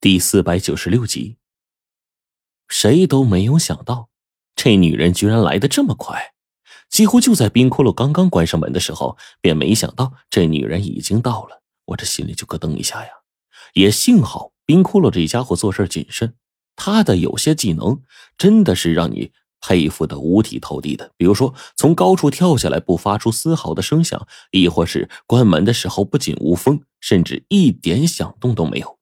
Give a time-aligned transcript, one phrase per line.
[0.00, 1.38] 第四百九十六集，
[2.68, 4.10] 谁都没有想到，
[4.54, 6.34] 这女人居然来的这么快，
[6.88, 11.64] 几乎就在冰窟窿刚刚关上门的时候，便没想到这女人已经到了。
[11.86, 13.10] 我这心里就咯噔一下呀！
[13.74, 16.34] 也幸好冰窟窿这家伙做事谨慎，
[16.76, 18.00] 他的有些技能
[18.36, 21.10] 真的是让你佩服的五体投地的。
[21.16, 28.97] 比如说，从高处跳下来不发出丝毫的声响，亦或是关门的时候不仅无风，甚至一点响动都没有。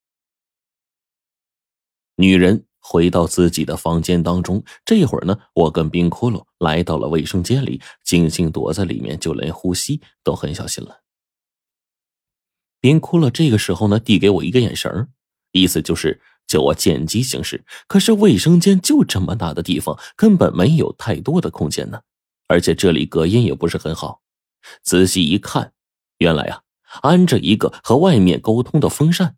[2.16, 11.00] 女人回到自己的房间当中，这会儿呢，我跟冰窟窿来到了卫生间里，静静躲在里面，就连呼吸都很小心了。
[12.80, 15.08] 冰窟窿这个时候呢，递给我一个眼神
[15.52, 17.64] 意思就是叫我见机行事。
[17.88, 22.00] 可是卫生间就这么大的地方，根本没有太多的空间呢，
[22.46, 24.22] 而且这里隔音也不是很好。
[24.82, 25.72] 仔细一看，
[26.18, 26.62] 原来啊，
[27.02, 29.36] 安着一个和外面沟通的风扇。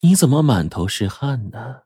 [0.00, 1.82] 你怎么满头是汗呢？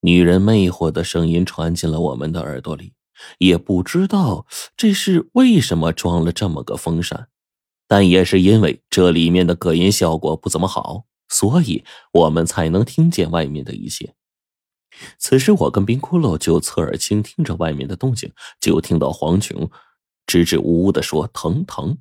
[0.00, 2.94] 女人魅惑的声音传进了我们的耳朵里，
[3.38, 7.28] 也不知道这是为什么装了这么个风扇，
[7.88, 14.14] 但也是因为这里面的隔音效果不怎么好，所以我们才能听见外面的一切。
[15.18, 19.68] 此时，我跟冰骷髅就侧耳倾听着外面的动静，就听到黄琼
[20.24, 21.98] 支支吾吾的说：“疼疼，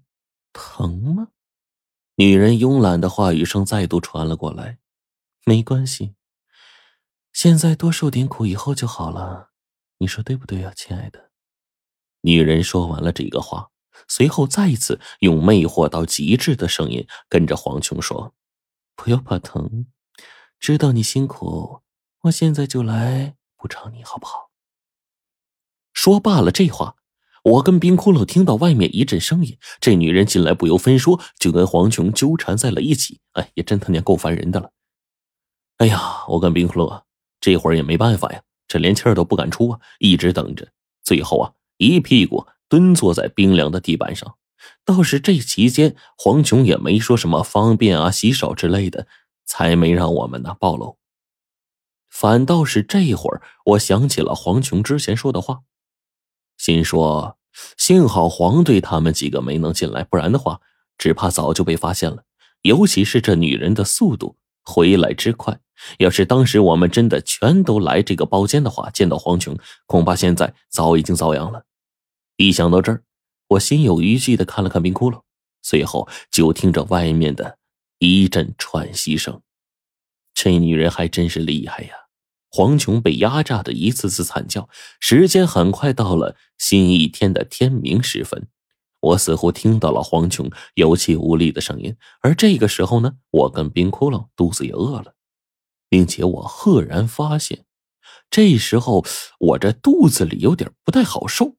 [0.54, 1.30] 疼吗？”
[2.18, 4.78] 女人慵懒的话语声再度传了过来。
[5.48, 6.14] 没关系，
[7.32, 9.52] 现在多受点苦，以后就好了。
[10.00, 11.32] 你说对不对啊，亲爱的？
[12.20, 13.70] 女人说完了这个话，
[14.10, 18.36] 随后再一次用魅惑到极致的声音跟着黄琼说
[18.98, 19.86] ：“不要怕疼，
[20.60, 21.80] 知道你辛苦，
[22.24, 24.52] 我现在就来补偿你，好不好？”
[25.96, 26.98] 说罢了这话，
[27.46, 33.22] 我跟冰骷髅听到外面一阵声音，这女人进来不由分说就跟黄琼纠缠在了一起。
[33.32, 34.74] 哎，也真他娘够烦人的了。
[35.78, 37.06] 哎呀，我跟冰克
[37.40, 40.68] 这会儿也没办法呀，这连气儿都不敢出啊，一直等着。
[41.04, 44.36] 最后啊，一屁股蹲坐在冰凉的地板上。
[44.84, 49.08] 倒是这期间，黄琼也没说什么方便啊、洗手之类的，
[49.46, 50.98] 才没让我们呢暴露。
[52.10, 55.62] 反倒是这会儿，我想起了黄琼之前说的话，
[56.58, 57.38] 心说
[57.78, 60.60] 幸好黄队他们几个没能进来，不然的话，
[60.98, 62.24] 只怕早就被发现了。
[62.64, 65.60] 尤其是这女人的速度回来之快。
[66.00, 71.64] 要是当时我们真的全都来这个包间的话，见到黄琼，恐怕现在早已经遭殃了。
[72.38, 73.04] 一想到这儿，
[73.50, 75.22] 我心有余悸的看了看冰窟窿，
[75.62, 77.58] 随后就听着外面的
[78.00, 79.42] 一阵喘息声。
[80.34, 81.90] 这女人还真是厉害呀！
[82.50, 84.70] 黄琼被压榨的一次次惨叫。
[85.00, 88.48] 时间很快到了新一天的天明时分，
[89.02, 91.96] 我似乎听到了黄琼有气无力的声音。
[92.22, 95.14] 而这个时候呢，我跟冰窟窿肚子也饿了。
[95.90, 97.66] 并且我赫然发现，
[98.30, 99.06] 这时候
[99.40, 101.56] 我这肚子里有点不太好受，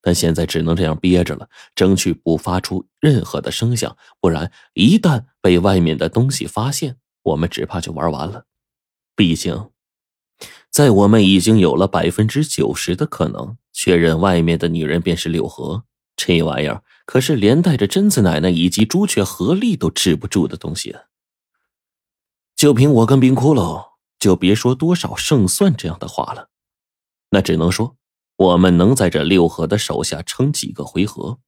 [0.00, 8.46] 但现在只能这样憋着了，争取不发出任何的声响，不然一旦被外面的东西发现，我们只怕就玩完了。
[9.14, 9.70] 毕竟，
[10.70, 15.84] 在我们已经有了百分之九十的可能确认外面的女人便是柳河，
[16.16, 21.02] 这玩意儿可是连带着贞子奶奶以及朱雀合力都治不住的东西啊！
[22.62, 23.88] 就凭我跟冰窟窿，
[24.20, 26.48] 就别说多少胜算这样的话了，
[27.30, 27.96] 那只能说
[28.36, 31.40] 我们能在这六合的手下撑几个回合。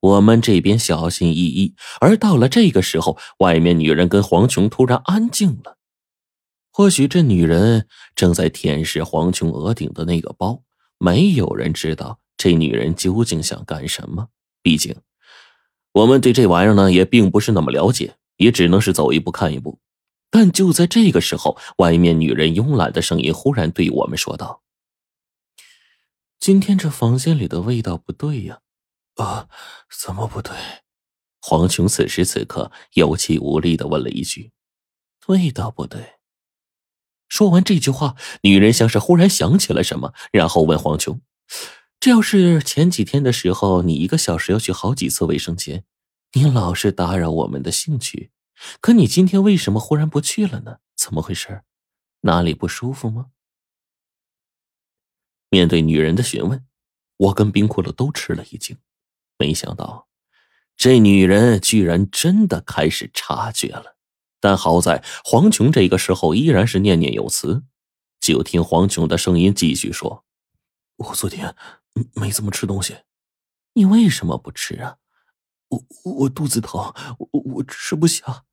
[0.00, 5.76] 我们这边小心翼翼，而到了这个时候，外面女人跟黄琼突然安静了。
[6.72, 10.62] 或许这女人正在舔舐黄琼额顶的那个包，
[10.96, 14.28] 没有人知道这女人究竟想干什么。
[14.62, 14.96] 毕竟，
[15.92, 19.78] 我们对这玩意儿呢也并不是那么了解，也只能是走一步看一步。
[20.30, 24.62] 但就在这个时候，外面女人慵懒的声音忽然对我们说道
[26.38, 28.60] ：“今天这房间里的味道不对呀！”
[29.16, 29.48] 啊，
[30.00, 30.52] 怎么不对？
[31.42, 34.52] 黄琼此时此刻有气无力的问了一句
[35.26, 36.14] ：“味道不对。”
[37.28, 41.20] 说完这句话，女人像是忽然想起了什么，然后问黄琼
[41.98, 45.84] ：“这要是前几天的时候，你一个小时要去好几次卫生间，
[46.34, 48.30] 你老是打扰我们的兴趣。”
[48.80, 50.78] 可你今天为什么忽然不去了呢？
[50.96, 51.62] 怎么回事？
[52.20, 53.30] 哪里不舒服吗？
[55.48, 56.66] 面对女人的询问，
[57.16, 58.76] 我跟冰骷髅都吃了一惊。
[59.38, 60.08] 没想到，
[60.76, 63.96] 这女人居然真的开始察觉了。
[64.38, 67.64] 但好在黄琼这个时候依然是念念有词。
[68.20, 70.24] 就听黄琼的声音继续说
[70.96, 71.56] ：“我昨天
[72.14, 72.98] 没怎么吃东西。
[73.72, 74.98] 你为什么不吃啊？
[75.68, 78.44] 我我肚子疼，我我吃不下。”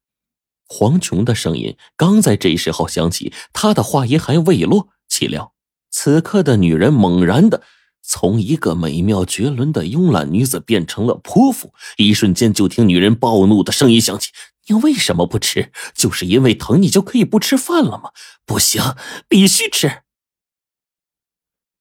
[0.67, 5.53] 黄琼的声音刚在这时候响起，她的话音还未落，岂料
[5.89, 7.63] 此刻的女人猛然的
[8.01, 11.73] 从一个美妙绝伦的慵懒女子变成了泼妇。
[11.95, 14.31] 一瞬间，就听女人暴怒的声音响起
[14.67, 15.71] ：“你为什么不吃？
[15.95, 18.11] 就是因为疼你就可以不吃饭了吗？
[18.45, 18.81] 不行，
[19.29, 20.03] 必须吃！”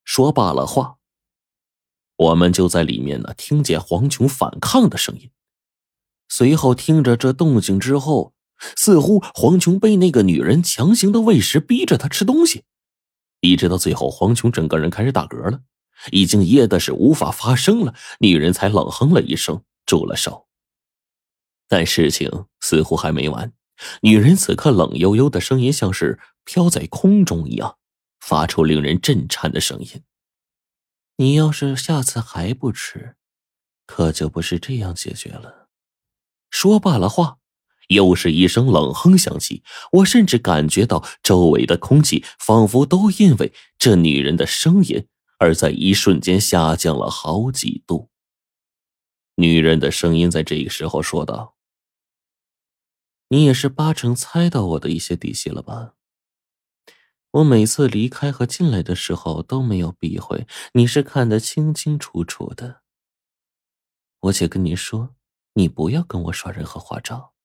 [0.05, 0.95] 说罢了话，
[2.15, 5.29] 我们就在里面呢听见黄琼反抗的声音。
[6.29, 8.33] 随后听着这动静之后。
[8.75, 12.63] 似乎黄琼被那个女人强行的喂食，逼着她吃东西，
[13.41, 15.61] 一直到最后，黄琼整个人开始打嗝了，
[16.11, 17.93] 已经噎的是无法发声了。
[18.19, 20.47] 女人才冷哼了一声，住了手。
[21.67, 23.53] 但事情似乎还没完，
[24.01, 27.77] 女人此刻冷悠悠的声音像是飘在空中一样，
[28.19, 30.01] 发出令人震颤的声音
[31.17, 33.15] ：“你要是下次还不吃，
[33.85, 35.67] 可就不是这样解决了。”
[36.49, 37.37] 说罢了话。
[37.87, 45.07] 又是一声冷哼响起，我甚至感觉到周围的空气仿佛都因为这女人的声音
[45.39, 48.09] 而在一瞬间下降了好几度。
[49.35, 51.55] 女人的声音在这个时候说道
[53.29, 55.93] ：“你也是八成猜到我的一些底细了吧？
[57.31, 62.81] 我每次离开和进来的时候都没有避讳，你是看得清清楚楚的。
[64.21, 65.15] 我且跟你说，
[65.53, 67.35] 你不要跟我耍任何花招。”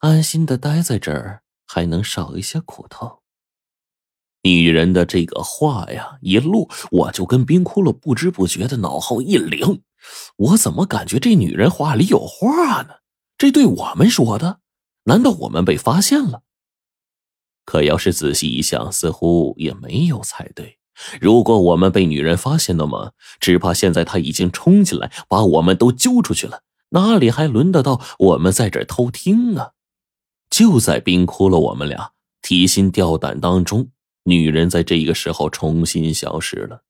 [0.00, 3.18] 安心的待在这儿，还能少一些苦头。
[4.42, 9.78] 女人的这个话呀一落，我就跟冰窟窿不知不觉的脑后一凉。
[10.36, 12.94] 我怎么感觉这女人话里有话呢？
[13.36, 14.60] 这对我们说的？
[15.04, 16.44] 难道我们被发现了？
[17.66, 20.78] 可要是仔细一想，似乎也没有猜对。
[21.20, 29.72] 如果我们被女人发现，了吗只怕现在她已经冲进来，把我们都揪出去了，哪里还轮得到我们在这儿偷听啊？
[30.60, 32.12] 就在冰窟窿我们俩
[32.42, 33.88] 提心吊胆当中，
[34.24, 36.82] 女人在这个时候重新消失了。